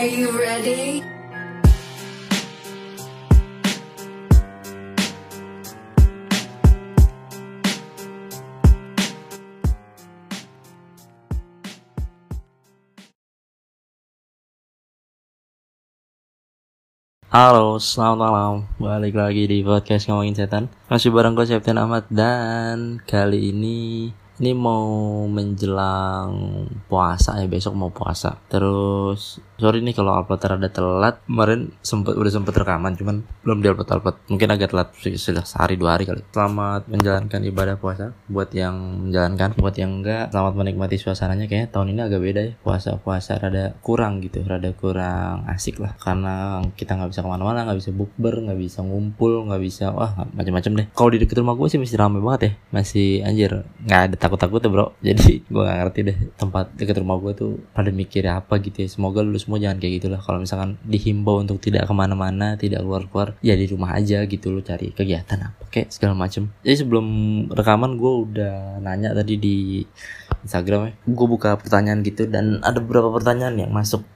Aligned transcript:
Are 0.00 0.08
you 0.08 0.32
ready? 0.32 1.04
Halo, 17.28 17.76
selamat 17.76 18.16
malam. 18.16 18.64
Balik 18.80 19.20
lagi 19.20 19.44
di 19.44 19.60
podcast 19.60 20.08
ngomongin 20.08 20.32
setan. 20.32 20.72
Masih 20.88 21.12
bareng 21.12 21.36
gue 21.36 21.44
Septian 21.44 21.76
Ahmad 21.76 22.08
dan 22.08 23.04
kali 23.04 23.52
ini 23.52 24.08
ini 24.40 24.56
mau 24.56 24.88
menjelang 25.28 26.64
puasa 26.88 27.36
ya 27.36 27.44
besok 27.44 27.76
mau 27.76 27.92
puasa. 27.92 28.40
Terus 28.48 29.36
sorry 29.60 29.84
nih 29.84 29.92
kalau 29.92 30.16
upload 30.16 30.40
rada 30.40 30.68
telat. 30.72 31.20
Kemarin 31.28 31.70
sempet 31.84 32.16
udah 32.16 32.32
sempet 32.32 32.56
rekaman 32.56 32.96
cuman 32.96 33.20
belum 33.44 33.60
diupload 33.60 33.90
upload. 33.92 34.16
Mungkin 34.32 34.48
agak 34.48 34.72
telat 34.72 34.88
sudah 34.96 35.44
sehari 35.44 35.76
dua 35.76 36.00
hari 36.00 36.08
kali. 36.08 36.24
Selamat 36.32 36.88
menjalankan 36.88 37.40
ibadah 37.44 37.76
puasa 37.76 38.16
buat 38.26 38.48
yang 38.56 39.06
menjalankan, 39.08 39.60
buat 39.60 39.76
yang 39.76 40.00
enggak 40.00 40.32
selamat 40.32 40.54
menikmati 40.56 40.96
suasananya 40.96 41.44
kayak 41.44 41.76
tahun 41.76 41.92
ini 41.92 42.00
agak 42.00 42.20
beda 42.24 42.40
ya. 42.40 42.52
Puasa-puasa 42.64 43.36
rada 43.36 43.76
kurang 43.84 44.24
gitu, 44.24 44.40
rada 44.48 44.72
kurang 44.72 45.44
asik 45.50 45.82
lah 45.82 45.92
karena 46.00 46.64
kita 46.72 46.96
nggak 46.96 47.12
bisa 47.12 47.20
ke 47.20 47.28
mana-mana, 47.28 47.68
nggak 47.68 47.78
bisa 47.78 47.90
bukber, 47.92 48.34
nggak 48.40 48.58
bisa 48.58 48.80
ngumpul, 48.80 49.44
nggak 49.44 49.62
bisa 49.62 49.92
wah 49.92 50.24
macam-macam 50.32 50.72
deh. 50.80 50.86
Kalau 50.96 51.10
di 51.12 51.18
deket 51.20 51.36
rumah 51.36 51.52
gue 51.58 51.68
sih 51.68 51.76
masih 51.76 52.00
rame 52.00 52.24
banget 52.24 52.40
ya, 52.40 52.52
masih 52.72 53.08
anjir 53.26 53.50
nggak 53.84 54.00
ada 54.08 54.16
takut-takut 54.16 54.62
ya 54.64 54.70
bro. 54.72 54.86
Jadi 55.06 55.44
gue 55.44 55.62
nggak 55.62 55.78
ngerti 55.84 56.00
deh 56.06 56.16
tempat 56.38 56.72
deket 56.78 56.96
rumah 57.02 57.20
gue 57.20 57.32
tuh 57.36 57.50
pada 57.74 57.90
mikir 57.92 58.24
apa 58.30 58.56
gitu 58.62 58.86
ya. 58.86 58.88
Semoga 58.88 59.20
lu 59.20 59.36
semua 59.50 59.66
jangan 59.66 59.82
kayak 59.82 59.94
gitulah. 59.98 60.22
Kalau 60.22 60.38
misalkan 60.38 60.78
dihimbau 60.86 61.42
untuk 61.42 61.58
tidak 61.58 61.90
ke 61.90 61.90
mana-mana, 61.90 62.54
tidak 62.54 62.86
keluar-keluar, 62.86 63.34
ya 63.42 63.58
di 63.58 63.66
rumah 63.66 63.98
aja 63.98 64.22
gitu 64.22 64.54
lu 64.54 64.62
cari 64.62 64.94
kegiatan 64.94 65.42
apa 65.42 65.66
kayak 65.74 65.90
segala 65.90 66.14
macem. 66.14 66.54
Jadi 66.62 66.86
sebelum 66.86 67.06
rekaman 67.50 67.98
gue 67.98 68.12
udah 68.30 68.78
nanya 68.78 69.10
tadi 69.10 69.34
di 69.42 69.82
Instagram 70.46 70.80
ya. 70.86 70.92
Gue 71.02 71.26
buka 71.26 71.58
pertanyaan 71.58 72.06
gitu 72.06 72.30
dan 72.30 72.62
ada 72.62 72.78
beberapa 72.78 73.10
pertanyaan 73.10 73.58
yang 73.58 73.74
masuk. 73.74 74.06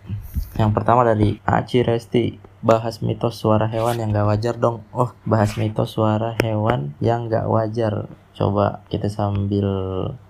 Yang 0.54 0.70
pertama 0.70 1.02
dari 1.02 1.42
Aci 1.42 1.82
Resti 1.82 2.38
bahas 2.62 3.02
mitos 3.02 3.34
suara 3.34 3.66
hewan 3.66 3.98
yang 3.98 4.14
gak 4.14 4.30
wajar 4.30 4.54
dong. 4.54 4.86
Oh, 4.94 5.10
bahas 5.26 5.58
mitos 5.58 5.98
suara 5.98 6.38
hewan 6.46 6.94
yang 7.02 7.26
gak 7.26 7.50
wajar. 7.50 8.06
Coba 8.38 8.86
kita 8.86 9.10
sambil 9.10 9.66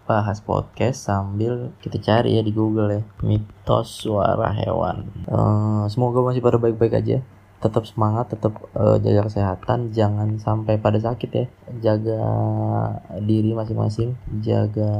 bahas 0.04 0.44
podcast 0.44 1.08
sambil 1.08 1.72
kita 1.80 1.96
cari 1.96 2.36
ya 2.36 2.42
di 2.44 2.52
Google 2.52 2.88
ya 2.92 3.02
mitos 3.24 4.04
suara 4.04 4.52
hewan. 4.52 5.08
Eh, 5.24 5.84
semoga 5.88 6.20
masih 6.20 6.44
pada 6.44 6.60
baik-baik 6.60 6.94
aja. 7.00 7.18
Tetap 7.64 7.88
semangat, 7.88 8.28
tetap 8.28 8.60
eh, 8.76 9.00
jaga 9.00 9.24
kesehatan, 9.32 9.96
jangan 9.96 10.36
sampai 10.36 10.76
pada 10.76 11.00
sakit 11.00 11.30
ya. 11.32 11.46
Jaga 11.80 12.20
diri 13.24 13.56
masing-masing, 13.56 14.12
jaga 14.44 14.92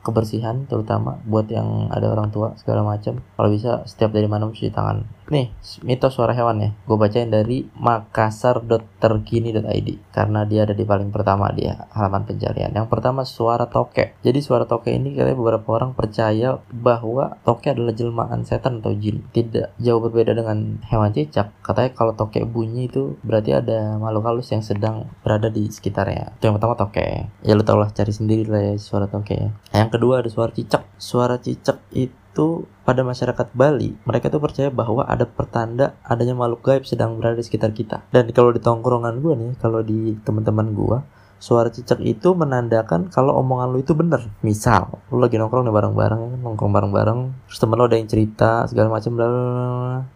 kebersihan 0.00 0.64
terutama 0.64 1.20
buat 1.28 1.44
yang 1.52 1.92
ada 1.92 2.08
orang 2.08 2.32
tua 2.32 2.56
segala 2.56 2.80
macam. 2.80 3.20
Kalau 3.36 3.48
bisa 3.52 3.84
setiap 3.84 4.16
dari 4.16 4.24
mana 4.24 4.48
cuci 4.48 4.72
tangan. 4.72 5.04
Nih, 5.30 5.54
mitos 5.86 6.18
suara 6.18 6.34
hewan 6.34 6.58
ya. 6.58 6.74
Gue 6.90 6.98
bacain 6.98 7.30
dari 7.30 7.62
makassar.terkini.id 7.78 9.88
karena 10.10 10.42
dia 10.42 10.66
ada 10.66 10.74
di 10.74 10.82
paling 10.82 11.14
pertama 11.14 11.54
dia 11.54 11.86
halaman 11.94 12.26
pencarian. 12.26 12.74
Yang 12.74 12.90
pertama 12.90 13.22
suara 13.22 13.70
toke. 13.70 14.18
Jadi 14.26 14.42
suara 14.42 14.66
toke 14.66 14.90
ini 14.90 15.14
katanya 15.14 15.38
beberapa 15.38 15.78
orang 15.78 15.94
percaya 15.94 16.58
bahwa 16.74 17.38
toke 17.46 17.70
adalah 17.70 17.94
jelmaan 17.94 18.42
setan 18.42 18.82
atau 18.82 18.90
jin. 18.98 19.22
Tidak 19.30 19.78
jauh 19.78 20.02
berbeda 20.02 20.34
dengan 20.34 20.82
hewan 20.90 21.14
cicak. 21.14 21.54
Katanya 21.62 21.94
kalau 21.94 22.18
toke 22.18 22.42
bunyi 22.42 22.90
itu 22.90 23.14
berarti 23.22 23.54
ada 23.54 24.02
makhluk 24.02 24.26
halus 24.26 24.50
yang 24.50 24.66
sedang 24.66 25.06
berada 25.22 25.46
di 25.46 25.70
sekitarnya. 25.70 26.34
Itu 26.42 26.50
yang 26.50 26.58
pertama 26.58 26.74
toke. 26.74 27.30
Ya 27.46 27.54
lu 27.54 27.62
tau 27.62 27.78
lah 27.78 27.94
cari 27.94 28.10
sendiri 28.10 28.50
lah 28.50 28.74
ya 28.74 28.82
suara 28.82 29.06
toke 29.06 29.38
ya. 29.38 29.54
Yang 29.70 29.94
kedua 29.94 30.26
ada 30.26 30.30
suara 30.30 30.50
cicak. 30.50 30.82
Suara 30.98 31.38
cicak 31.38 31.78
itu 31.94 32.18
pada 32.86 33.02
masyarakat 33.04 33.52
Bali 33.52 33.94
mereka 34.08 34.32
tuh 34.32 34.40
percaya 34.40 34.70
bahwa 34.72 35.04
ada 35.04 35.28
pertanda 35.28 35.98
adanya 36.02 36.34
makhluk 36.34 36.62
gaib 36.64 36.84
sedang 36.88 37.20
berada 37.20 37.38
di 37.38 37.44
sekitar 37.44 37.70
kita. 37.74 38.06
Dan 38.10 38.30
kalau 38.32 38.54
di 38.54 38.62
tongkrongan 38.62 39.20
gue 39.20 39.34
nih 39.36 39.52
kalau 39.60 39.84
di 39.84 40.16
teman-teman 40.24 40.72
gue 40.72 40.98
suara 41.40 41.72
cicak 41.72 42.04
itu 42.04 42.36
menandakan 42.36 43.08
kalau 43.08 43.32
omongan 43.40 43.72
lu 43.72 43.80
itu 43.80 43.96
bener. 43.96 44.28
Misal 44.44 45.00
lu 45.08 45.18
lagi 45.24 45.40
nongkrong 45.40 45.64
nih 45.64 45.72
bareng-bareng 45.72 46.22
nongkrong 46.44 46.72
bareng-bareng 46.72 47.18
terus 47.48 47.58
temen 47.58 47.80
lu 47.80 47.88
ada 47.88 47.96
yang 47.96 48.08
cerita 48.12 48.68
segala 48.68 48.92
macam 48.92 49.16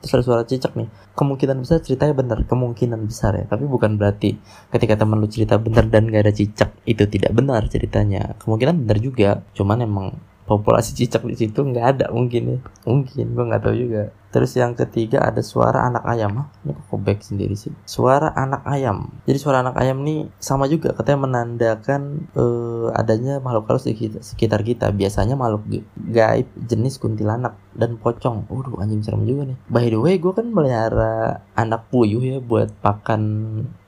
terus 0.00 0.12
ada 0.12 0.24
suara 0.24 0.42
cicak 0.44 0.76
nih. 0.76 0.88
Kemungkinan 1.16 1.56
besar 1.64 1.80
ceritanya 1.80 2.12
bener 2.12 2.38
kemungkinan 2.44 3.00
besar 3.08 3.40
ya. 3.40 3.44
Tapi 3.48 3.64
bukan 3.64 3.96
berarti 3.96 4.36
ketika 4.68 5.00
temen 5.00 5.16
lu 5.16 5.26
cerita 5.26 5.56
bener 5.56 5.88
dan 5.88 6.12
gak 6.12 6.28
ada 6.28 6.32
cicak 6.36 6.70
itu 6.84 7.08
tidak 7.08 7.32
benar 7.32 7.64
ceritanya. 7.72 8.36
Kemungkinan 8.44 8.84
bener 8.84 8.98
juga 9.00 9.40
cuman 9.56 9.80
emang 9.80 10.08
populasi 10.44 10.92
cicak 10.96 11.24
di 11.24 11.36
situ 11.36 11.60
nggak 11.64 11.86
ada 11.98 12.06
mungkin 12.12 12.42
ya. 12.56 12.58
Mungkin 12.88 13.26
gue 13.32 13.44
nggak 13.48 13.62
tahu 13.64 13.74
juga 13.76 14.02
terus 14.34 14.50
yang 14.58 14.74
ketiga 14.74 15.22
ada 15.22 15.38
suara 15.46 15.86
anak 15.86 16.02
ayam. 16.02 16.42
Ah 16.42 16.50
ini 16.66 16.74
kok 16.74 16.98
back 16.98 17.22
sendiri 17.22 17.54
sih? 17.54 17.70
Suara 17.86 18.34
anak 18.34 18.66
ayam. 18.66 19.14
Jadi 19.30 19.38
suara 19.38 19.62
anak 19.62 19.78
ayam 19.78 20.02
nih 20.02 20.26
sama 20.42 20.66
juga 20.66 20.90
katanya 20.90 21.30
menandakan 21.30 22.26
eh, 22.34 22.88
adanya 22.98 23.38
makhluk 23.38 23.70
halus 23.70 23.86
di 23.86 23.94
kita- 23.94 24.26
sekitar 24.26 24.66
kita. 24.66 24.90
Biasanya 24.90 25.38
makhluk 25.38 25.62
ga- 25.70 25.86
gaib 26.10 26.50
jenis 26.66 26.98
kuntilanak 26.98 27.54
dan 27.78 27.94
pocong. 27.94 28.50
Waduh 28.50 28.82
anjing 28.82 29.06
serem 29.06 29.22
juga 29.22 29.54
nih. 29.54 29.58
By 29.70 29.86
the 29.86 30.02
way 30.02 30.18
gue 30.18 30.34
kan 30.34 30.50
melihara 30.50 31.46
anak 31.54 31.86
puyuh 31.94 32.18
ya 32.18 32.42
buat 32.42 32.74
pakan 32.82 33.22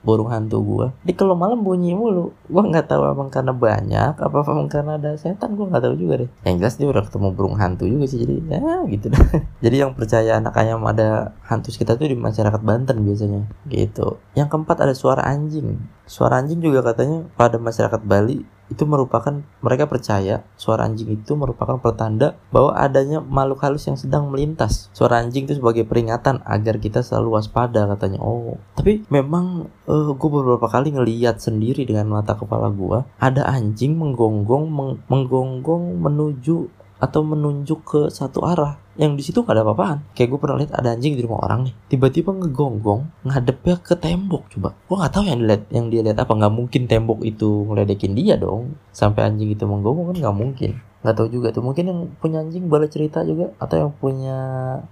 burung 0.07 0.31
hantu 0.31 0.63
gua. 0.63 0.87
Jadi 1.03 1.19
kalau 1.19 1.35
malam 1.35 1.67
bunyi 1.67 1.91
mulu, 1.99 2.31
gua 2.47 2.63
nggak 2.63 2.87
tahu 2.87 3.03
emang 3.11 3.27
karena 3.27 3.51
banyak 3.51 4.15
apa 4.15 4.37
emang 4.47 4.71
karena 4.71 4.95
ada 5.03 5.19
setan. 5.19 5.59
Gua 5.59 5.67
nggak 5.67 5.83
tahu 5.83 5.95
juga 5.99 6.23
deh. 6.23 6.31
Yang 6.47 6.57
jelas 6.63 6.75
dia 6.79 6.89
udah 6.95 7.03
ketemu 7.03 7.29
burung 7.35 7.59
hantu 7.59 7.91
juga 7.91 8.07
sih 8.07 8.23
jadi 8.23 8.39
ya 8.47 8.87
gitu 8.87 9.11
dah. 9.11 9.27
jadi 9.67 9.77
yang 9.83 9.93
percaya 9.99 10.36
anak 10.39 10.55
ayam 10.61 10.85
ada 10.85 11.37
hantu 11.45 11.73
sekitar 11.73 11.97
tuh 11.97 12.09
di 12.09 12.19
masyarakat 12.19 12.61
Banten 12.61 13.03
biasanya 13.03 13.49
gitu. 13.69 14.21
Yang 14.37 14.49
keempat 14.53 14.77
ada 14.85 14.95
suara 14.95 15.23
anjing. 15.25 15.81
Suara 16.07 16.39
anjing 16.39 16.63
juga 16.63 16.87
katanya 16.87 17.27
pada 17.35 17.59
masyarakat 17.59 18.03
Bali 18.05 18.47
itu 18.67 18.83
merupakan 18.83 19.47
mereka 19.63 19.87
percaya 19.87 20.43
suara 20.59 20.91
anjing 20.91 21.15
itu 21.15 21.39
merupakan 21.39 21.79
pertanda 21.79 22.35
bahwa 22.51 22.75
adanya 22.75 23.23
makhluk 23.23 23.63
halus 23.63 23.87
yang 23.87 23.95
sedang 23.95 24.27
melintas. 24.31 24.91
Suara 24.91 25.23
anjing 25.23 25.47
itu 25.47 25.59
sebagai 25.59 25.87
peringatan 25.87 26.43
agar 26.43 26.83
kita 26.83 27.03
selalu 27.03 27.39
waspada 27.39 27.87
katanya. 27.95 28.19
Oh, 28.19 28.59
tapi 28.75 29.07
memang 29.07 29.71
eh 29.87 30.11
gue 30.11 30.31
beberapa 30.31 30.67
kali 30.67 30.95
ngeliat 30.95 31.39
sendiri 31.39 31.87
dengan 31.87 32.11
mata 32.11 32.35
kepala 32.35 32.71
gue 32.75 33.07
ada 33.23 33.47
anjing 33.47 33.95
menggonggong 33.95 34.67
meng- 34.67 34.99
menggonggong 35.07 36.03
menuju 36.03 36.76
atau 36.97 37.21
menunjuk 37.21 37.81
ke 37.85 38.01
satu 38.09 38.45
arah. 38.45 38.81
Yang 38.97 39.13
di 39.13 39.23
situ 39.29 39.39
gak 39.45 39.53
ada 39.53 39.63
apa-apaan. 39.63 39.99
Kayak 40.17 40.29
gue 40.33 40.39
pernah 40.41 40.57
lihat 40.57 40.73
ada 40.73 40.97
anjing 40.97 41.15
di 41.15 41.23
rumah 41.23 41.45
orang 41.45 41.69
nih. 41.69 41.75
Tiba-tiba 41.93 42.33
ngegonggong 42.33 43.29
ngadepnya 43.29 43.77
ke 43.85 43.95
tembok 44.01 44.49
coba. 44.57 44.73
Gue 44.89 44.97
nggak 44.97 45.13
tahu 45.13 45.25
yang 45.29 45.39
dilihat 45.45 45.63
yang 45.69 45.87
dia 45.93 46.01
lihat 46.01 46.19
apa. 46.25 46.33
Nggak 46.33 46.55
mungkin 46.57 46.83
tembok 46.89 47.21
itu 47.29 47.49
ngeledekin 47.69 48.17
dia 48.17 48.41
dong. 48.41 48.81
Sampai 48.97 49.29
anjing 49.29 49.53
itu 49.53 49.69
menggonggong 49.69 50.17
kan 50.17 50.17
nggak 50.25 50.37
mungkin. 50.37 50.71
Nggak 51.05 51.15
tahu 51.21 51.29
juga 51.29 51.53
tuh. 51.53 51.61
Mungkin 51.61 51.85
yang 51.85 52.01
punya 52.17 52.41
anjing 52.41 52.65
boleh 52.73 52.89
cerita 52.89 53.21
juga. 53.29 53.53
Atau 53.61 53.77
yang 53.77 53.93
punya 53.93 54.39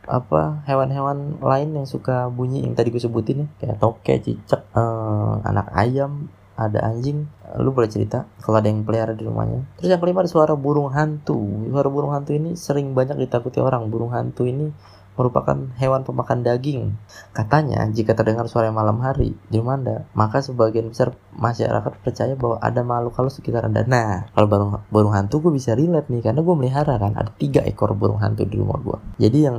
apa 0.05 0.61
hewan-hewan 0.69 1.41
lain 1.41 1.73
yang 1.73 1.89
suka 1.89 2.29
bunyi 2.29 2.69
yang 2.69 2.77
tadi 2.77 2.93
gue 2.93 3.01
sebutin 3.01 3.45
ya 3.45 3.47
kayak 3.57 3.81
toke 3.81 4.15
cicak 4.21 4.69
eh, 4.77 5.33
anak 5.49 5.73
ayam 5.73 6.29
ada 6.55 6.87
anjing 6.87 7.27
lu 7.59 7.75
boleh 7.75 7.91
cerita 7.91 8.31
kalau 8.39 8.63
ada 8.63 8.71
yang 8.71 8.87
pelihara 8.87 9.15
di 9.15 9.27
rumahnya. 9.27 9.67
Terus 9.79 9.91
yang 9.91 10.03
kelima 10.03 10.23
ada 10.23 10.31
suara 10.31 10.55
burung 10.55 10.91
hantu. 10.95 11.39
Suara 11.71 11.89
burung 11.91 12.15
hantu 12.15 12.35
ini 12.35 12.55
sering 12.55 12.95
banyak 12.95 13.19
ditakuti 13.19 13.59
orang. 13.59 13.91
Burung 13.91 14.15
hantu 14.15 14.47
ini 14.47 14.71
merupakan 15.15 15.57
hewan 15.79 16.03
pemakan 16.03 16.43
daging. 16.43 16.95
Katanya, 17.31 17.87
jika 17.91 18.15
terdengar 18.15 18.47
suara 18.51 18.71
malam 18.75 18.99
hari 19.03 19.39
di 19.51 19.57
rumah 19.59 19.79
Anda, 19.79 19.97
maka 20.15 20.43
sebagian 20.43 20.91
besar 20.91 21.15
masyarakat 21.35 22.03
percaya 22.03 22.35
bahwa 22.39 22.59
ada 22.63 22.83
makhluk 22.83 23.15
halus 23.19 23.39
sekitar 23.39 23.67
Anda. 23.67 23.87
Nah, 23.87 24.31
kalau 24.35 24.47
burung, 24.51 24.73
burung 24.91 25.15
hantu 25.15 25.43
gue 25.43 25.53
bisa 25.55 25.75
relate 25.75 26.11
nih, 26.11 26.23
karena 26.23 26.41
gue 26.43 26.55
melihara 26.55 26.95
kan, 26.99 27.15
ada 27.15 27.31
tiga 27.35 27.63
ekor 27.63 27.95
burung 27.95 28.19
hantu 28.19 28.47
di 28.47 28.59
rumah 28.59 28.79
gue. 28.83 28.99
Jadi 29.23 29.39
yang 29.47 29.59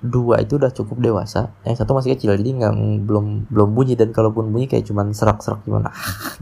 dua 0.00 0.40
itu 0.44 0.60
udah 0.60 0.72
cukup 0.72 1.00
dewasa, 1.00 1.52
yang 1.64 1.76
satu 1.76 1.96
masih 1.96 2.16
kecil, 2.16 2.36
jadi 2.36 2.50
nggak 2.60 2.72
belum 3.04 3.26
belum 3.48 3.68
bunyi 3.72 3.96
dan 3.96 4.12
kalaupun 4.12 4.52
bunyi 4.52 4.68
kayak 4.68 4.84
cuman 4.88 5.12
serak-serak 5.16 5.64
gimana, 5.64 5.92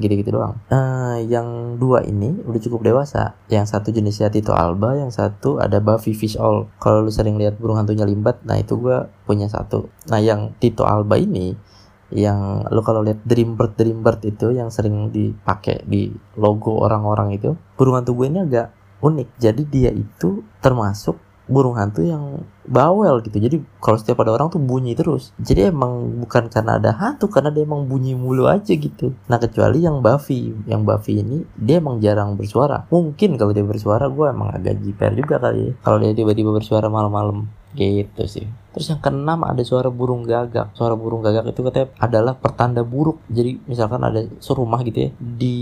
gitu-gitu 0.02 0.34
doang. 0.34 0.58
Eh, 0.70 1.26
yang 1.30 1.78
dua 1.78 2.02
ini 2.06 2.42
udah 2.42 2.60
cukup 2.62 2.82
dewasa, 2.82 3.38
yang 3.50 3.66
satu 3.66 3.94
jenisnya 3.94 4.30
Tito 4.30 4.54
Alba, 4.54 4.98
yang 4.98 5.10
satu 5.10 5.58
ada 5.62 5.78
Buffy 5.78 6.14
Fish 6.14 6.38
All. 6.38 6.70
Kalau 6.82 7.06
lu 7.06 7.10
sering 7.10 7.38
lihat 7.38 7.58
burung 7.58 7.78
hantunya 7.78 8.06
limbat, 8.06 8.42
nah 8.48 8.56
itu 8.56 8.80
gue 8.80 9.04
punya 9.28 9.46
satu. 9.46 9.92
Nah 10.08 10.18
yang 10.18 10.56
Tito 10.56 10.88
Alba 10.88 11.20
ini 11.20 11.52
yang 12.08 12.64
lu 12.72 12.80
kalau 12.80 13.04
lihat 13.04 13.20
Dreambird 13.28 13.76
Dreambird 13.76 14.24
itu 14.24 14.56
yang 14.56 14.72
sering 14.72 15.12
dipakai 15.12 15.84
di 15.84 16.08
logo 16.40 16.80
orang-orang 16.80 17.36
itu 17.36 17.52
burung 17.76 18.00
hantu 18.00 18.16
gue 18.16 18.26
ini 18.32 18.40
agak 18.40 18.72
unik. 19.04 19.28
Jadi 19.36 19.62
dia 19.68 19.90
itu 19.92 20.40
termasuk 20.64 21.20
burung 21.48 21.80
hantu 21.80 22.04
yang 22.04 22.44
bawel 22.68 23.24
gitu. 23.24 23.40
Jadi 23.40 23.56
kalau 23.80 23.96
setiap 23.96 24.20
ada 24.20 24.36
orang 24.36 24.52
tuh 24.52 24.60
bunyi 24.60 24.92
terus. 24.92 25.32
Jadi 25.40 25.72
emang 25.72 26.20
bukan 26.20 26.52
karena 26.52 26.76
ada 26.76 26.92
hantu 26.92 27.32
karena 27.32 27.48
dia 27.48 27.64
emang 27.64 27.88
bunyi 27.88 28.12
mulu 28.12 28.44
aja 28.44 28.76
gitu. 28.76 29.16
Nah 29.26 29.40
kecuali 29.40 29.80
yang 29.82 30.04
Buffy. 30.04 30.52
Yang 30.68 30.82
Buffy 30.84 31.12
ini 31.24 31.44
dia 31.56 31.80
emang 31.80 32.04
jarang 32.04 32.36
bersuara. 32.36 32.84
Mungkin 32.92 33.40
kalau 33.40 33.56
dia 33.56 33.64
bersuara 33.64 34.12
gue 34.12 34.26
emang 34.28 34.52
agak 34.52 34.84
jiper 34.84 35.16
juga 35.16 35.40
kali 35.40 35.60
ya. 35.60 35.72
Kalau 35.80 35.96
dia 35.98 36.12
tiba-tiba 36.12 36.52
bersuara 36.52 36.92
malam-malam 36.92 37.48
gitu 37.76 38.24
sih. 38.24 38.46
Terus 38.72 38.94
yang 38.94 39.00
keenam 39.02 39.44
ada 39.44 39.60
suara 39.66 39.90
burung 39.92 40.24
gagak. 40.24 40.72
Suara 40.72 40.94
burung 40.94 41.20
gagak 41.20 41.50
itu 41.50 41.60
katanya 41.60 41.88
adalah 42.00 42.34
pertanda 42.38 42.80
buruk. 42.86 43.20
Jadi 43.28 43.60
misalkan 43.68 44.00
ada 44.00 44.24
serumah 44.38 44.80
gitu 44.86 45.08
ya 45.08 45.10
di 45.18 45.56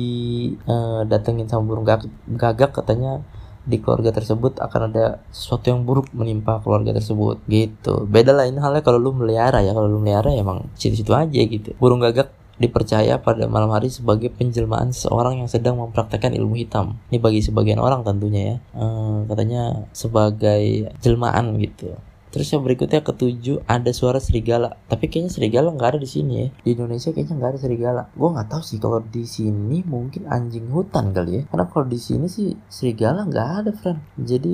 uh, 0.68 1.02
datengin 1.08 1.50
sama 1.50 1.66
burung 1.66 1.86
gagak, 1.86 2.10
gagak 2.28 2.70
katanya 2.76 3.24
di 3.66 3.82
keluarga 3.82 4.14
tersebut 4.14 4.62
akan 4.62 4.94
ada 4.94 5.18
sesuatu 5.34 5.74
yang 5.74 5.82
buruk 5.82 6.06
menimpa 6.14 6.62
keluarga 6.62 6.94
tersebut. 6.94 7.42
Gitu. 7.50 8.06
Beda 8.06 8.30
lah 8.30 8.46
ini 8.46 8.62
halnya 8.62 8.84
kalau 8.86 9.02
lu 9.02 9.10
melihara 9.10 9.58
ya. 9.64 9.74
Kalau 9.74 9.90
lu 9.90 9.98
melihara 9.98 10.30
ya 10.30 10.46
emang 10.46 10.70
situ-situ 10.78 11.10
aja 11.10 11.40
gitu. 11.42 11.74
Burung 11.82 11.98
gagak 11.98 12.30
dipercaya 12.56 13.20
pada 13.20 13.44
malam 13.46 13.68
hari 13.72 13.92
sebagai 13.92 14.32
penjelmaan 14.32 14.92
seseorang 14.92 15.44
yang 15.44 15.48
sedang 15.48 15.76
mempraktekkan 15.76 16.32
ilmu 16.32 16.56
hitam. 16.56 16.96
Ini 17.12 17.20
bagi 17.20 17.40
sebagian 17.44 17.80
orang 17.80 18.00
tentunya 18.02 18.42
ya. 18.42 18.56
Hmm, 18.72 19.28
katanya 19.28 19.88
sebagai 19.92 20.92
jelmaan 21.04 21.60
gitu. 21.60 21.92
Terus 22.36 22.52
yang 22.52 22.68
berikutnya 22.68 23.00
ketujuh 23.00 23.64
ada 23.64 23.88
suara 23.96 24.20
serigala. 24.20 24.76
Tapi 24.92 25.08
kayaknya 25.08 25.32
serigala 25.32 25.72
nggak 25.72 25.96
ada 25.96 26.00
di 26.04 26.10
sini 26.10 26.32
ya. 26.36 26.48
Di 26.60 26.76
Indonesia 26.76 27.08
kayaknya 27.08 27.34
nggak 27.40 27.50
ada 27.56 27.60
serigala. 27.64 28.02
Gue 28.12 28.28
nggak 28.28 28.48
tahu 28.52 28.60
sih 28.60 28.76
kalau 28.76 29.00
di 29.00 29.24
sini 29.24 29.80
mungkin 29.88 30.28
anjing 30.28 30.68
hutan 30.68 31.16
kali 31.16 31.40
ya. 31.40 31.42
Karena 31.48 31.64
kalau 31.64 31.88
di 31.88 31.96
sini 31.96 32.28
sih 32.28 32.52
serigala 32.68 33.24
nggak 33.24 33.48
ada, 33.64 33.70
friend. 33.72 34.00
Jadi 34.20 34.52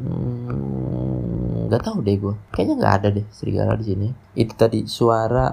hmm, 0.00 1.68
nggak 1.68 1.80
hmm, 1.84 1.88
tahu 1.92 1.98
deh 2.00 2.16
gue. 2.16 2.34
Kayaknya 2.48 2.74
nggak 2.80 2.94
ada 2.96 3.08
deh 3.12 3.26
serigala 3.28 3.72
di 3.76 3.84
sini. 3.84 4.08
Itu 4.32 4.56
tadi 4.56 4.88
suara 4.88 5.52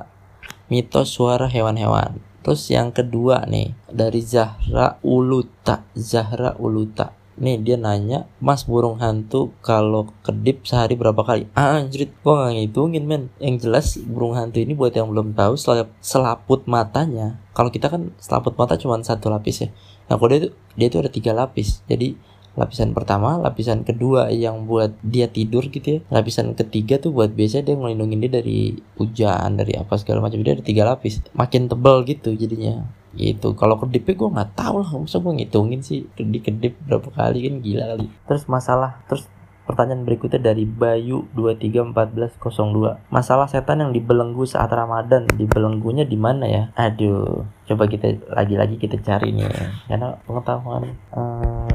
mitos 0.67 1.13
suara 1.13 1.45
hewan-hewan. 1.49 2.21
Terus 2.45 2.69
yang 2.69 2.93
kedua 2.93 3.49
nih 3.49 3.73
dari 3.89 4.21
Zahra 4.21 5.01
Uluta. 5.01 5.81
Zahra 5.97 6.53
Uluta. 6.61 7.17
Nih 7.35 7.59
dia 7.59 7.75
nanya 7.75 8.31
mas 8.39 8.63
burung 8.63 9.03
hantu 9.03 9.51
kalau 9.59 10.07
kedip 10.23 10.63
sehari 10.63 10.95
berapa 10.95 11.19
kali? 11.19 11.51
Ah 11.51 11.83
anjrit 11.83 12.15
gua 12.23 12.47
gak 12.47 12.55
ngitungin 12.55 13.03
men. 13.03 13.23
Yang 13.43 13.67
jelas 13.67 13.87
burung 13.99 14.39
hantu 14.39 14.63
ini 14.63 14.71
buat 14.71 14.95
yang 14.95 15.11
belum 15.11 15.35
tahu 15.35 15.59
selap, 15.59 15.91
selaput 15.99 16.63
matanya. 16.63 17.43
Kalau 17.51 17.73
kita 17.73 17.91
kan 17.91 18.15
selaput 18.23 18.55
mata 18.55 18.79
cuma 18.79 18.95
satu 19.03 19.27
lapis 19.27 19.67
ya. 19.67 19.69
Nah 20.07 20.15
kalau 20.15 20.31
dia 20.31 20.47
itu 20.47 20.49
dia 20.79 20.87
itu 20.87 20.97
ada 21.01 21.11
tiga 21.11 21.31
lapis. 21.35 21.83
Jadi 21.91 22.15
lapisan 22.55 22.95
pertama, 22.95 23.37
lapisan 23.37 23.83
kedua 23.83 24.31
yang 24.31 24.65
buat 24.65 24.95
dia 25.03 25.27
tidur 25.27 25.67
gitu 25.67 25.99
ya. 25.99 25.99
Lapisan 26.09 26.55
ketiga 26.55 26.97
tuh 26.97 27.11
buat 27.11 27.31
biasa 27.35 27.61
dia 27.61 27.75
ngelindungin 27.75 28.23
dia 28.25 28.31
dari 28.41 28.79
hujan, 28.95 29.59
dari 29.59 29.75
apa 29.75 29.95
segala 29.99 30.23
macam. 30.23 30.39
Dia 30.41 30.55
ada 30.55 30.63
tiga 30.65 30.83
lapis. 30.87 31.21
Makin 31.35 31.67
tebal 31.67 32.07
gitu 32.07 32.31
jadinya. 32.33 32.87
Gitu. 33.15 33.55
Kalau 33.55 33.79
kedip 33.79 34.07
gue 34.07 34.29
nggak 34.31 34.59
tahu 34.59 34.83
lah 34.83 34.89
masa 34.95 35.19
gue 35.19 35.33
ngitungin 35.35 35.83
sih. 35.83 36.07
Di 36.15 36.39
kedip 36.39 36.79
berapa 36.87 37.11
kali 37.11 37.47
kan 37.47 37.55
gila 37.63 37.83
kali. 37.95 38.07
Terus 38.27 38.43
masalah 38.47 39.03
terus 39.07 39.27
pertanyaan 39.65 40.05
berikutnya 40.05 40.53
dari 40.53 40.63
Bayu 40.63 41.25
231402 41.33 43.09
masalah 43.09 43.49
setan 43.49 43.81
yang 43.81 43.91
dibelenggu 43.91 44.45
saat 44.45 44.69
Ramadan 44.69 45.25
dibelenggunya 45.25 46.05
di 46.05 46.15
mana 46.15 46.45
ya? 46.45 46.63
Aduh 46.77 47.43
coba 47.65 47.89
kita 47.89 48.13
lagi-lagi 48.29 48.77
kita 48.77 49.01
cari 49.01 49.33
nih. 49.33 49.49
Karena 49.89 50.21
pengetahuan 50.29 50.93
uh, 51.11 51.74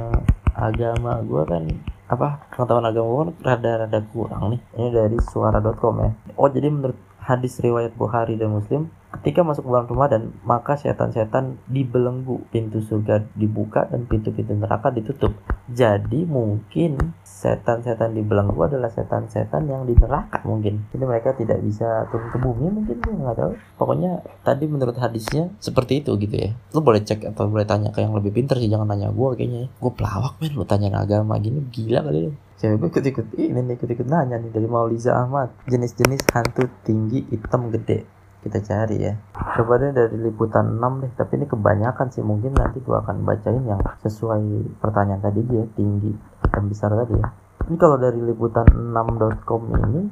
agama 0.60 1.24
gue 1.24 1.42
kan 1.48 1.64
apa 2.10 2.44
pengetahuan 2.52 2.86
agama 2.86 3.06
gue 3.08 3.22
kan 3.24 3.32
rada-rada 3.42 4.00
kurang 4.12 4.44
nih. 4.52 4.60
Ini 4.76 4.88
dari 4.92 5.16
suara.com 5.18 5.94
ya. 6.04 6.10
Oh 6.36 6.52
jadi 6.52 6.68
menurut 6.68 6.98
hadis 7.24 7.56
riwayat 7.58 7.96
Bukhari 7.96 8.36
dan 8.36 8.52
Muslim 8.52 8.92
Ketika 9.10 9.42
masuk 9.42 9.66
ke 9.66 9.70
dalam 9.74 9.90
Ramadan, 9.90 10.22
maka 10.46 10.78
setan-setan 10.78 11.58
dibelenggu, 11.66 12.46
pintu 12.54 12.78
surga 12.78 13.26
dibuka 13.34 13.90
dan 13.90 14.06
pintu-pintu 14.06 14.54
neraka 14.54 14.94
ditutup. 14.94 15.34
Jadi 15.66 16.22
mungkin 16.22 17.18
setan-setan 17.26 18.14
dibelenggu 18.14 18.58
adalah 18.62 18.86
setan-setan 18.86 19.66
yang 19.66 19.82
di 19.82 19.98
neraka 19.98 20.46
mungkin. 20.46 20.86
Jadi 20.94 21.04
mereka 21.04 21.34
tidak 21.34 21.58
bisa 21.58 22.06
turun 22.14 22.30
ke 22.30 22.38
bumi 22.38 22.66
mungkin 22.70 22.96
gue 23.02 23.14
nggak 23.18 23.36
tahu. 23.38 23.52
Pokoknya 23.82 24.22
tadi 24.46 24.70
menurut 24.70 24.94
hadisnya 24.94 25.50
seperti 25.58 26.06
itu 26.06 26.14
gitu 26.14 26.36
ya. 26.38 26.50
Lo 26.70 26.78
boleh 26.78 27.02
cek 27.02 27.34
atau 27.34 27.50
boleh 27.50 27.66
tanya 27.66 27.90
ke 27.90 28.06
yang 28.06 28.14
lebih 28.14 28.30
pintar 28.30 28.62
sih, 28.62 28.70
jangan 28.70 28.86
nanya 28.86 29.10
gue 29.10 29.28
kayaknya. 29.34 29.74
Gue 29.82 29.90
pelawak 29.90 30.38
men, 30.38 30.54
lo 30.54 30.62
tanya 30.62 30.94
agama 31.02 31.34
gini 31.42 31.66
gila 31.66 32.06
kali 32.06 32.30
lo 32.30 32.32
cewek 32.60 32.76
gue 32.76 32.88
ikut-ikut 32.92 33.26
ini 33.40 33.72
ikut-ikut 33.72 34.04
nanya 34.04 34.36
nih 34.36 34.52
dari 34.52 34.68
Mauliza 34.68 35.16
Ahmad 35.16 35.48
jenis-jenis 35.64 36.28
hantu 36.28 36.68
tinggi 36.84 37.24
hitam 37.32 37.72
gede 37.72 38.04
kita 38.40 38.58
cari 38.64 38.96
ya. 39.00 39.14
Coba 39.56 39.76
dari 39.80 40.16
liputan 40.16 40.80
6 40.80 41.02
deh 41.04 41.12
tapi 41.16 41.40
ini 41.40 41.46
kebanyakan 41.48 42.08
sih. 42.08 42.24
Mungkin 42.24 42.56
nanti 42.56 42.80
gua 42.80 43.04
akan 43.04 43.24
bacain 43.24 43.62
yang 43.64 43.80
sesuai 44.00 44.76
pertanyaan 44.80 45.20
tadi 45.20 45.40
dia 45.44 45.64
tinggi 45.76 46.12
dan 46.48 46.68
besar 46.68 46.92
tadi 46.96 47.14
ya. 47.20 47.28
Ini 47.68 47.76
kalau 47.76 48.00
dari 48.00 48.18
liputan 48.18 48.66
6.com 48.66 49.62
ini 49.76 50.02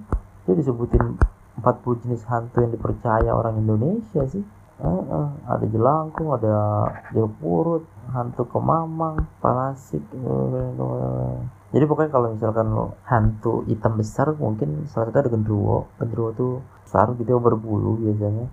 dia 0.45 0.55
disebutin 0.55 1.19
40 1.59 2.03
jenis 2.07 2.23
hantu 2.31 2.63
yang 2.63 2.73
dipercaya 2.73 3.31
orang 3.35 3.59
Indonesia 3.59 4.23
sih. 4.29 4.45
Uh, 4.79 5.03
uh, 5.11 5.29
ada 5.51 5.67
jelangkung 5.67 6.31
ada 6.39 6.87
jelpurut 7.11 7.83
hantu 8.15 8.47
kemamang 8.47 9.27
palasik 9.43 9.99
uh, 10.23 11.35
jadi 11.69 11.85
pokoknya 11.85 12.11
kalau 12.11 12.29
misalkan 12.33 12.69
hantu 13.05 13.65
hitam 13.69 14.01
besar 14.01 14.33
mungkin 14.41 14.89
salah 14.89 15.13
satu 15.13 15.19
ada 15.21 15.31
gendruwo. 15.31 15.93
Gendruwo 16.01 16.31
tuh 16.33 16.53
besar 16.85 17.13
gitu 17.21 17.37
berbulu 17.37 18.01
biasanya. 18.01 18.49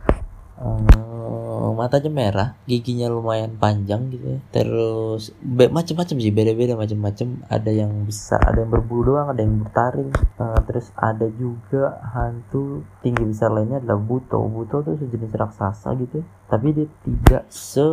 Uh, 0.56 1.76
matanya 1.76 2.08
merah 2.08 2.50
giginya 2.64 3.12
lumayan 3.12 3.60
panjang 3.60 4.08
gitu 4.08 4.36
ya. 4.36 4.40
Terus 4.56 5.36
be- 5.44 5.68
macam-macam 5.68 6.16
sih 6.16 6.32
beda-beda 6.32 6.80
macam-macam 6.80 7.44
ada 7.52 7.72
yang 7.76 7.92
besar 8.08 8.40
ada 8.40 8.64
yang 8.64 8.72
berbulu 8.72 9.16
doang 9.16 9.36
ada 9.36 9.44
yang 9.44 9.64
bertaring. 9.64 10.16
Uh, 10.40 10.60
terus 10.64 10.92
ada 10.96 11.28
juga 11.28 12.00
hantu 12.16 12.88
tinggi 13.04 13.24
besar 13.28 13.52
lainnya 13.52 13.84
adalah 13.84 14.00
buto. 14.00 14.40
Buto 14.48 14.80
tuh 14.80 14.96
sejenis 14.96 15.36
raksasa 15.36 15.92
gitu 16.00 16.20
ya. 16.20 16.26
Tapi 16.48 16.68
dia 16.72 16.88
tidak 17.04 17.44
se 17.52 17.88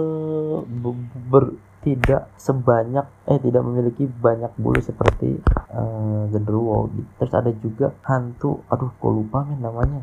ber 1.30 1.71
tidak 1.82 2.30
sebanyak 2.38 3.06
eh 3.26 3.38
tidak 3.42 3.62
memiliki 3.66 4.06
banyak 4.06 4.54
bulu 4.54 4.78
seperti 4.78 5.42
uh, 5.74 6.30
genderuwo 6.30 6.88
gitu. 6.94 7.10
Terus 7.18 7.32
ada 7.34 7.50
juga 7.58 7.86
hantu, 8.06 8.62
aduh 8.70 8.94
kok 8.94 9.12
lupa 9.12 9.42
men 9.42 9.58
namanya. 9.58 10.00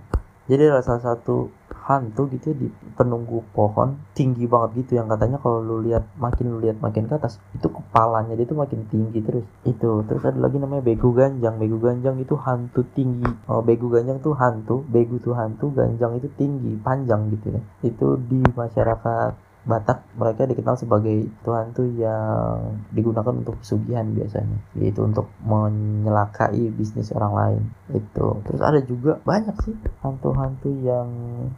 Jadi 0.50 0.66
ada 0.66 0.82
salah 0.82 1.14
satu 1.14 1.54
hantu 1.86 2.26
gitu 2.34 2.58
di 2.58 2.74
penunggu 2.98 3.46
pohon 3.54 4.02
tinggi 4.18 4.50
banget 4.50 4.82
gitu. 4.82 4.98
Yang 4.98 5.14
katanya 5.14 5.38
kalau 5.38 5.62
lu 5.62 5.78
lihat 5.86 6.10
makin 6.18 6.50
lu 6.50 6.58
lihat 6.58 6.82
makin 6.82 7.06
ke 7.06 7.14
atas 7.22 7.38
itu 7.54 7.70
kepalanya 7.70 8.34
dia 8.34 8.50
tuh 8.50 8.58
makin 8.58 8.82
tinggi 8.90 9.22
terus. 9.22 9.46
Itu 9.62 10.02
terus 10.10 10.26
ada 10.26 10.42
lagi 10.42 10.58
namanya 10.58 10.82
begu 10.82 11.14
ganjang. 11.14 11.62
Begu 11.62 11.78
ganjang 11.78 12.18
itu 12.18 12.34
hantu 12.34 12.82
tinggi. 12.98 13.30
Oh 13.46 13.62
begu 13.62 13.94
ganjang 13.94 14.26
tuh 14.26 14.34
hantu 14.34 14.82
begu 14.90 15.22
tuh 15.22 15.38
hantu 15.38 15.70
ganjang 15.70 16.18
itu 16.18 16.28
tinggi 16.34 16.82
panjang 16.82 17.30
gitu 17.30 17.54
ya. 17.54 17.62
Itu 17.86 18.18
di 18.18 18.42
masyarakat 18.42 19.49
Batak 19.68 20.16
mereka 20.16 20.48
dikenal 20.48 20.80
sebagai 20.80 21.28
hantu 21.44 21.84
yang 22.00 22.80
digunakan 22.96 23.36
untuk 23.36 23.60
pesugihan 23.60 24.08
biasanya 24.16 24.56
yaitu 24.80 25.04
untuk 25.04 25.28
menyelakai 25.44 26.72
bisnis 26.72 27.12
orang 27.12 27.34
lain 27.36 27.64
itu 27.92 28.28
terus 28.48 28.62
ada 28.64 28.80
juga 28.80 29.20
banyak 29.28 29.56
sih 29.66 29.76
hantu-hantu 30.00 30.72
yang 30.80 31.10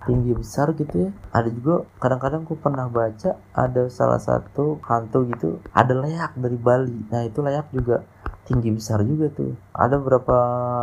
tinggi 0.10 0.34
besar 0.34 0.74
gitu 0.74 1.08
ya. 1.08 1.12
Ada 1.30 1.50
juga 1.54 1.86
kadang-kadang 2.02 2.42
aku 2.50 2.58
pernah 2.58 2.90
baca 2.90 3.38
ada 3.54 3.84
salah 3.94 4.18
satu 4.18 4.82
hantu 4.82 5.30
gitu 5.30 5.62
ada 5.72 5.94
layak 5.94 6.34
dari 6.36 6.58
Bali. 6.58 7.06
Nah 7.14 7.22
itu 7.28 7.40
layak 7.46 7.70
juga 7.70 8.02
tinggi 8.50 8.74
besar 8.74 9.06
juga 9.06 9.30
tuh. 9.30 9.54
Ada 9.78 10.02
beberapa 10.02 10.38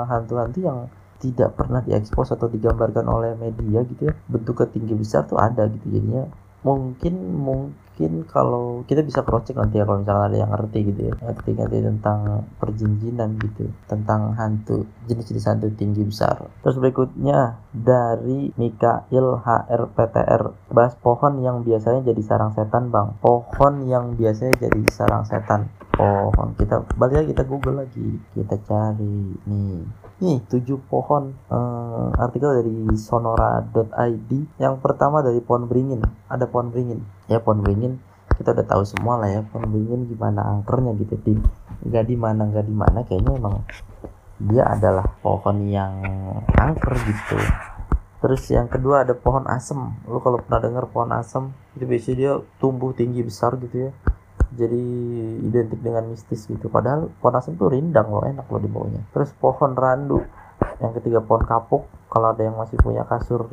hantu-hantu 0.06 0.58
yang 0.62 0.86
tidak 1.18 1.58
pernah 1.58 1.82
diekspos 1.82 2.30
atau 2.30 2.46
digambarkan 2.46 3.10
oleh 3.10 3.34
media 3.34 3.82
gitu 3.82 4.06
ya. 4.06 4.14
Bentuk 4.30 4.62
tinggi 4.70 4.94
besar 4.94 5.26
tuh 5.26 5.36
ada 5.36 5.66
gitu 5.66 5.90
jadinya 5.90 6.30
mungkin 6.62 7.14
mungkin 7.38 8.26
kalau 8.26 8.82
kita 8.86 9.02
bisa 9.02 9.26
cross 9.26 9.46
check 9.46 9.58
nanti 9.58 9.78
ya 9.78 9.86
kalau 9.86 10.02
misalnya 10.02 10.24
ada 10.30 10.36
yang 10.38 10.50
ngerti 10.54 10.78
gitu 10.90 11.00
ya. 11.10 11.14
Ngerti 11.18 11.50
ngerti 11.54 11.78
tentang 11.82 12.18
perjinjinan 12.58 13.30
gitu 13.42 13.64
tentang 13.90 14.34
hantu 14.38 14.86
jenis-jenis 15.10 15.48
hantu 15.50 15.66
tinggi 15.74 16.02
besar. 16.06 16.46
Terus 16.62 16.76
berikutnya 16.78 17.58
dari 17.74 18.54
Mikail 18.54 19.26
HRPTR 19.42 20.42
bahas 20.70 20.94
pohon 20.98 21.42
yang 21.42 21.66
biasanya 21.66 22.06
jadi 22.06 22.22
sarang 22.22 22.54
setan 22.54 22.90
bang. 22.94 23.18
Pohon 23.18 23.86
yang 23.86 24.14
biasanya 24.14 24.68
jadi 24.68 24.82
sarang 24.90 25.26
setan 25.26 25.70
pohon. 25.98 26.54
Kita 26.54 26.86
balik 26.94 27.16
lagi 27.18 27.28
kita 27.34 27.42
google 27.42 27.82
lagi. 27.82 28.08
Kita 28.38 28.54
cari 28.62 29.34
nih. 29.42 29.82
Nih 30.22 30.38
tujuh 30.46 30.78
pohon 30.86 31.34
uh, 31.50 32.14
artikel 32.14 32.54
dari 32.62 32.94
sonora.id 32.94 34.30
yang 34.62 34.78
pertama 34.78 35.26
dari 35.26 35.42
pohon 35.42 35.66
beringin. 35.66 36.06
Ada 36.30 36.46
pohon 36.46 36.70
beringin. 36.70 37.02
Ya 37.26 37.42
pohon 37.42 37.66
beringin. 37.66 37.98
Kita 38.38 38.54
udah 38.54 38.66
tahu 38.70 38.86
semua 38.86 39.18
lah 39.18 39.28
ya 39.34 39.40
pohon 39.42 39.66
beringin 39.66 40.06
gimana 40.06 40.46
angkernya 40.46 40.94
gitu. 41.02 41.18
Di 41.18 41.34
nggak 41.90 42.04
di 42.06 42.14
mana 42.14 42.46
nggak 42.46 42.66
di 42.70 42.74
mana 42.74 42.98
kayaknya 43.02 43.34
emang 43.34 43.66
dia 44.38 44.70
adalah 44.70 45.02
pohon 45.18 45.66
yang 45.66 45.98
angker 46.54 46.94
gitu. 47.02 47.38
Terus 48.18 48.42
yang 48.50 48.70
kedua 48.70 49.02
ada 49.02 49.18
pohon 49.18 49.50
asem. 49.50 49.78
Lu 50.06 50.22
kalau 50.22 50.38
pernah 50.38 50.62
dengar 50.62 50.86
pohon 50.86 51.10
asem 51.10 51.50
itu 51.74 51.86
biasanya 51.86 52.16
dia 52.18 52.32
tumbuh 52.62 52.90
tinggi 52.94 53.22
besar 53.22 53.58
gitu 53.58 53.90
ya 53.90 53.92
jadi 54.54 54.84
identik 55.44 55.80
dengan 55.82 56.08
mistis 56.08 56.48
gitu. 56.48 56.72
Padahal 56.72 57.12
pohon 57.20 57.34
asem 57.36 57.56
tuh 57.56 57.72
rindang 57.72 58.08
loh 58.08 58.24
enak 58.24 58.48
loh 58.48 58.60
di 58.60 58.70
bawahnya 58.70 59.02
terus 59.12 59.32
pohon 59.36 59.76
randu 59.76 60.24
yang 60.80 60.92
ketiga 60.96 61.20
pohon 61.20 61.44
kapuk. 61.44 61.84
Kalau 62.08 62.32
ada 62.32 62.40
yang 62.40 62.56
masih 62.56 62.80
punya 62.80 63.04
kasur 63.04 63.52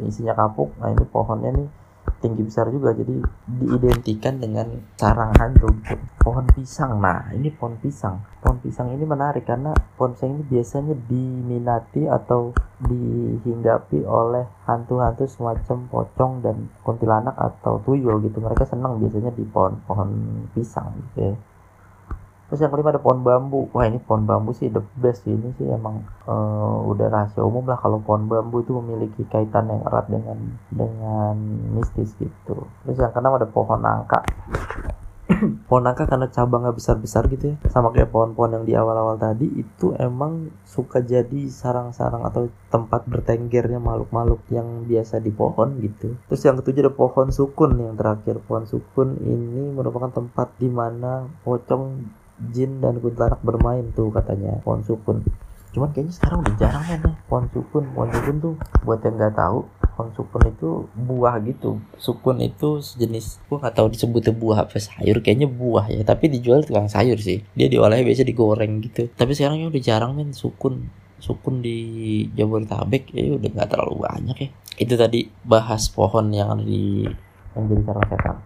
isinya 0.00 0.32
kapuk 0.32 0.72
nah 0.80 0.88
ini 0.88 1.04
pohonnya 1.04 1.50
nih 1.52 1.68
tinggi 2.22 2.46
besar 2.46 2.70
juga 2.70 2.94
jadi 2.94 3.18
diidentikan 3.50 4.38
dengan 4.38 4.70
sarang 4.94 5.34
hantu 5.34 5.74
pohon 6.22 6.46
pisang. 6.54 7.02
Nah 7.02 7.34
ini 7.34 7.50
pohon 7.50 7.74
pisang. 7.82 8.22
Pohon 8.38 8.62
pisang 8.62 8.94
ini 8.94 9.02
menarik 9.02 9.42
karena 9.42 9.74
pohon 9.98 10.14
pisang 10.14 10.38
ini 10.38 10.42
biasanya 10.46 10.94
diminati 11.10 12.06
atau 12.06 12.54
dihinggapi 12.78 14.06
oleh 14.06 14.46
hantu-hantu 14.70 15.26
semacam 15.26 15.90
pocong 15.90 16.32
dan 16.46 16.70
kuntilanak 16.86 17.34
atau 17.34 17.82
tuyul 17.82 18.22
gitu. 18.22 18.38
Mereka 18.38 18.70
senang 18.70 19.02
biasanya 19.02 19.34
di 19.34 19.42
pohon-pohon 19.42 20.10
pisang 20.54 20.94
gitu 21.10 21.34
ya 21.34 21.34
terus 22.52 22.68
yang 22.68 22.72
kelima 22.76 22.92
ada 22.92 23.00
pohon 23.00 23.24
bambu. 23.24 23.72
Wah 23.72 23.88
ini 23.88 23.96
pohon 23.96 24.28
bambu 24.28 24.52
sih 24.52 24.68
the 24.68 24.84
best 25.00 25.24
sih. 25.24 25.32
Ini 25.32 25.56
sih 25.56 25.72
emang 25.72 26.04
uh, 26.28 26.84
udah 26.84 27.08
rahasia 27.08 27.40
umum 27.40 27.64
lah 27.64 27.80
kalau 27.80 27.96
pohon 28.04 28.28
bambu 28.28 28.60
itu 28.60 28.76
memiliki 28.76 29.24
kaitan 29.24 29.72
yang 29.72 29.80
erat 29.88 30.04
dengan 30.12 30.36
dengan 30.68 31.32
mistis 31.72 32.12
gitu. 32.20 32.68
Terus 32.84 33.00
yang 33.00 33.08
keenam 33.16 33.40
ada 33.40 33.48
pohon 33.48 33.80
nangka. 33.80 34.20
Pohon 35.64 35.88
nangka 35.88 36.04
karena 36.04 36.28
cabangnya 36.28 36.76
besar-besar 36.76 37.24
gitu 37.32 37.54
ya. 37.54 37.56
Sama 37.72 37.88
kayak 37.88 38.12
pohon-pohon 38.12 38.52
yang 38.52 38.64
di 38.68 38.76
awal-awal 38.76 39.16
tadi 39.16 39.48
itu 39.48 39.96
emang 39.96 40.52
suka 40.68 41.00
jadi 41.00 41.48
sarang-sarang 41.48 42.26
atau 42.28 42.52
tempat 42.68 43.08
bertenggernya 43.08 43.80
makhluk-makhluk 43.80 44.44
yang 44.52 44.84
biasa 44.84 45.24
di 45.24 45.32
pohon 45.32 45.80
gitu. 45.80 46.20
Terus 46.28 46.42
yang 46.44 46.60
ketujuh 46.60 46.84
ada 46.84 46.92
pohon 46.92 47.32
sukun. 47.32 47.80
Yang 47.80 47.96
terakhir 47.96 48.36
pohon 48.44 48.64
sukun 48.68 49.08
ini 49.24 49.72
merupakan 49.72 50.12
tempat 50.12 50.52
di 50.60 50.68
mana 50.68 51.24
pocong 51.46 52.12
jin 52.40 52.80
dan 52.80 52.98
kuntilanak 53.02 53.40
bermain 53.44 53.90
tuh 53.92 54.08
katanya 54.08 54.56
pohon 54.64 54.80
sukun 54.86 55.20
cuman 55.72 55.88
kayaknya 55.88 56.12
sekarang 56.12 56.38
udah 56.44 56.54
jarang 56.60 56.84
ya 56.84 56.96
pohon 57.28 57.46
sukun 57.52 57.84
pohon 57.96 58.08
sukun 58.12 58.36
tuh 58.40 58.54
buat 58.84 59.00
yang 59.04 59.16
nggak 59.16 59.34
tahu 59.36 59.64
pohon 59.92 60.08
sukun 60.16 60.42
itu 60.48 60.68
buah 60.96 61.36
gitu. 61.44 61.78
Sukun 62.00 62.40
itu 62.40 62.80
sejenis 62.80 63.44
gua 63.46 63.62
nggak 63.62 63.76
tahu 63.76 63.86
disebutnya 63.92 64.32
buah 64.32 64.58
apa 64.64 64.80
sayur 64.80 65.20
kayaknya 65.20 65.46
buah 65.46 65.86
ya. 65.92 66.00
Tapi 66.02 66.32
dijual 66.32 66.64
tukang 66.64 66.88
sayur 66.88 67.20
sih. 67.20 67.44
Dia 67.52 67.68
diolahnya 67.68 68.02
biasa 68.02 68.24
digoreng 68.24 68.80
gitu. 68.82 69.12
Tapi 69.12 69.32
sekarang 69.36 69.62
ya 69.62 69.66
udah 69.68 69.82
jarang 69.84 70.12
men. 70.16 70.32
Sukun 70.32 70.88
sukun 71.22 71.62
di 71.62 71.78
Jabodetabek 72.34 73.14
ya 73.14 73.38
udah 73.38 73.50
nggak 73.52 73.68
terlalu 73.68 73.94
banyak 74.02 74.36
ya. 74.42 74.48
Itu 74.80 74.96
tadi 74.96 75.28
bahas 75.44 75.86
pohon 75.92 76.32
yang 76.32 76.56
ada 76.56 76.64
di 76.64 77.06
yang 77.52 77.64
jadi 77.68 77.82
sarang 77.84 78.06
setan 78.08 78.36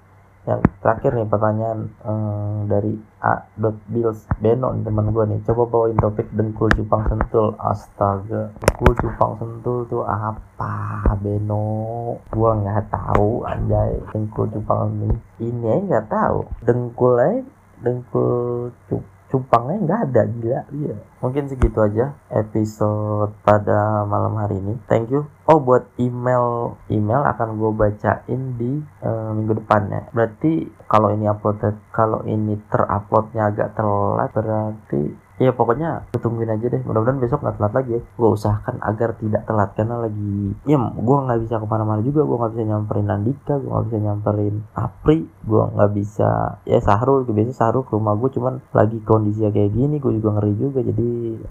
yang 0.46 0.62
terakhir 0.78 1.10
nih 1.18 1.26
pertanyaan 1.26 1.90
um, 2.06 2.70
dari 2.70 2.94
A. 3.18 3.50
Bills 3.90 4.30
Beno 4.38 4.70
nih 4.70 4.86
teman 4.86 5.10
gue 5.10 5.24
nih. 5.26 5.42
Coba 5.42 5.62
bawain 5.66 5.98
topik 5.98 6.30
dengkul 6.30 6.70
cupang 6.70 7.02
sentul. 7.10 7.58
Astaga 7.58 8.54
dengkul 8.62 8.94
cupang 8.94 9.34
sentul 9.42 9.90
tuh 9.90 10.06
apa 10.06 11.10
Beno? 11.18 12.14
Gue 12.30 12.50
nggak 12.62 12.94
tahu 12.94 13.42
anjay. 13.42 13.98
Dengkul 14.14 14.46
cupang 14.54 14.94
ini 14.94 15.10
ini 15.42 15.90
nggak 15.90 16.06
tahu. 16.06 16.46
Dengkul 16.62 17.18
aja 17.18 17.42
dengkul 17.82 18.70
cupang 18.86 19.15
cupangnya 19.36 19.76
nggak 19.84 20.00
ada 20.08 20.22
gila. 20.24 20.60
Iya. 20.72 20.96
Mungkin 21.20 21.44
segitu 21.52 21.76
aja 21.84 22.16
episode 22.32 23.36
pada 23.44 24.08
malam 24.08 24.32
hari 24.40 24.56
ini. 24.56 24.80
Thank 24.88 25.12
you. 25.12 25.28
Oh 25.44 25.60
buat 25.60 25.92
email 26.00 26.80
email 26.88 27.20
akan 27.28 27.60
gue 27.60 27.70
bacain 27.76 28.42
di 28.56 28.80
uh, 29.04 29.30
minggu 29.36 29.60
depan 29.60 29.92
ya 29.92 30.02
berarti 30.10 30.64
kalau 30.88 31.12
ini 31.12 31.28
upload 31.28 31.60
kalau 31.92 32.24
ini 32.24 32.56
teruploadnya 32.72 33.52
agak 33.52 33.76
telat 33.76 34.30
berarti 34.32 35.25
ya 35.36 35.52
pokoknya 35.52 36.08
tungguin 36.16 36.48
aja 36.48 36.66
deh. 36.72 36.80
Mudah-mudahan 36.82 37.20
besok 37.20 37.44
nggak 37.44 37.56
telat 37.60 37.72
lagi 37.76 37.90
ya. 37.98 38.02
Gue 38.16 38.30
usahakan 38.32 38.76
agar 38.80 39.10
tidak 39.20 39.42
telat 39.44 39.70
karena 39.76 39.96
lagi 40.00 40.56
ya 40.64 40.76
gue 40.80 41.16
nggak 41.16 41.40
bisa 41.44 41.54
ke 41.60 41.66
mana-mana 41.68 42.00
juga. 42.00 42.24
Gue 42.24 42.36
nggak 42.40 42.52
bisa 42.56 42.64
nyamperin 42.64 43.08
Andika 43.12 43.54
gue 43.60 43.68
nggak 43.68 43.86
bisa 43.88 43.98
nyamperin 44.00 44.54
Apri 44.72 45.18
gue 45.46 45.62
nggak 45.76 45.90
bisa 45.92 46.30
ya 46.64 46.78
Sahrul 46.80 47.28
biasa 47.28 47.52
Sahrul 47.52 47.84
ke 47.84 47.92
rumah 47.94 48.16
gue 48.16 48.30
cuman 48.32 48.54
lagi 48.72 48.98
kondisi 49.04 49.44
kayak 49.44 49.72
gini 49.76 50.00
gue 50.00 50.12
juga 50.16 50.40
ngeri 50.40 50.52
juga. 50.56 50.80
Jadi 50.80 51.08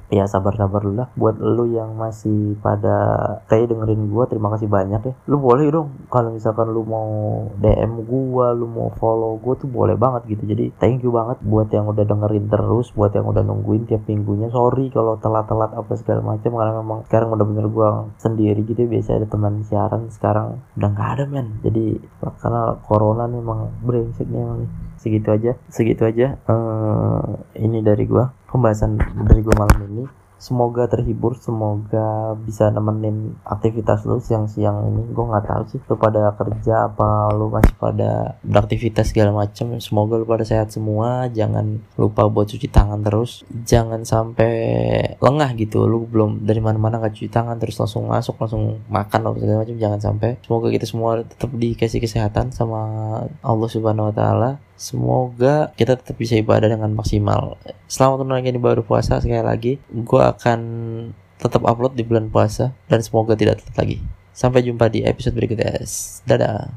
ya 0.10 0.26
sabar-sabar 0.26 0.82
dulu 0.82 0.96
lah. 1.06 1.08
Buat 1.14 1.38
lu 1.38 1.70
yang 1.70 1.94
masih 1.94 2.58
pada 2.60 2.98
stay 3.46 3.70
dengerin 3.70 4.10
gue 4.10 4.24
terima 4.26 4.50
kasih 4.58 4.66
banyak 4.66 5.02
ya. 5.06 5.14
Lu 5.30 5.38
boleh 5.38 5.70
dong. 5.70 6.10
Kalau 6.10 6.34
misalkan 6.34 6.74
lu 6.74 6.82
mau 6.82 7.10
DM 7.62 8.02
gue 8.02 8.48
lu 8.58 8.66
mau 8.66 8.90
follow 8.98 9.38
gue 9.38 9.54
tuh 9.62 9.70
boleh 9.70 9.94
banget 9.94 10.36
gitu. 10.36 10.44
Jadi 10.50 10.74
thank 10.82 11.06
you 11.06 11.14
banget 11.14 11.38
buat 11.46 11.70
yang 11.70 11.86
udah 11.86 12.02
dengerin 12.02 12.50
terus 12.50 12.90
buat 12.96 13.14
yang 13.14 13.30
udah 13.30 13.46
nunggu 13.46 13.75
nungguin 13.76 13.92
tiap 13.92 14.08
minggunya. 14.08 14.48
Sorry 14.48 14.88
kalau 14.88 15.20
telat-telat 15.20 15.76
apa 15.76 15.92
segala 16.00 16.22
macam 16.24 16.56
karena 16.56 16.74
memang 16.80 17.00
sekarang 17.12 17.30
udah 17.36 17.46
bener 17.46 17.68
gue 17.68 17.90
sendiri 18.24 18.62
gitu 18.64 18.88
ya, 18.88 18.90
biasa 18.96 19.10
ada 19.20 19.28
teman 19.28 19.54
siaran 19.68 20.02
sekarang 20.08 20.48
udah 20.80 20.90
nggak 20.96 21.10
ada 21.20 21.24
men. 21.28 21.48
Jadi 21.60 22.00
karena 22.40 22.80
corona 22.88 23.28
nih 23.28 23.40
emang 23.44 23.62
brengsek 23.84 24.28
nih 24.32 24.40
emang 24.40 24.62
segitu 24.96 25.30
aja 25.30 25.52
segitu 25.70 26.02
aja 26.02 26.40
uh, 26.50 27.38
ini 27.62 27.84
dari 27.86 28.10
gue 28.10 28.26
pembahasan 28.50 28.98
dari 28.98 29.46
gue 29.46 29.54
malam 29.54 29.78
ini 29.92 30.25
semoga 30.38 30.86
terhibur 30.86 31.40
semoga 31.40 32.36
bisa 32.40 32.70
nemenin 32.70 33.36
aktivitas 33.48 34.04
lu 34.04 34.20
siang-siang 34.20 34.92
ini. 34.92 35.04
Gue 35.12 35.26
nggak 35.26 35.46
tahu 35.48 35.62
sih 35.72 35.80
lu 35.88 35.96
pada 35.96 36.32
kerja 36.36 36.92
apa 36.92 37.32
lu 37.34 37.50
masih 37.50 37.76
pada 37.78 38.36
beraktivitas 38.44 39.12
segala 39.12 39.32
macam 39.34 39.78
semoga 39.80 40.20
lu 40.20 40.28
pada 40.28 40.44
sehat 40.44 40.72
semua 40.72 41.28
jangan 41.32 41.80
lupa 41.96 42.28
buat 42.28 42.50
cuci 42.50 42.68
tangan 42.70 43.02
terus. 43.02 43.48
Jangan 43.52 44.04
sampai 44.04 44.54
lengah 45.20 45.50
gitu 45.58 45.88
lu 45.88 46.06
belum 46.06 46.44
dari 46.44 46.60
mana-mana 46.60 47.02
nggak 47.02 47.16
cuci 47.16 47.30
tangan 47.32 47.58
terus 47.58 47.80
langsung 47.80 48.12
masuk 48.12 48.38
langsung 48.40 48.80
makan 48.92 49.32
apa 49.32 49.38
segala 49.42 49.58
macam 49.64 49.78
jangan 49.80 50.00
sampai. 50.02 50.30
Semoga 50.44 50.68
kita 50.70 50.86
semua 50.86 51.24
tetap 51.24 51.50
dikasih 51.52 52.00
kesehatan 52.04 52.52
sama 52.52 52.82
Allah 53.42 53.70
Subhanahu 53.70 54.12
Wa 54.12 54.16
Taala 54.16 54.52
Semoga 54.76 55.72
kita 55.80 55.96
tetap 55.96 56.20
bisa 56.20 56.36
ibadah 56.36 56.68
dengan 56.68 56.92
maksimal. 56.92 57.56
Selamat 57.88 58.28
menunaikan 58.28 58.60
ibadah 58.60 58.84
puasa 58.84 59.24
sekali 59.24 59.40
lagi. 59.40 59.74
Gue 59.88 60.20
akan 60.20 60.60
tetap 61.40 61.64
upload 61.64 61.96
di 61.96 62.04
bulan 62.04 62.28
puasa 62.28 62.76
dan 62.92 63.00
semoga 63.00 63.40
tidak 63.40 63.64
telat 63.64 63.76
lagi. 63.80 63.98
Sampai 64.36 64.68
jumpa 64.68 64.92
di 64.92 65.08
episode 65.08 65.36
berikutnya. 65.36 65.80
Dadah. 66.28 66.68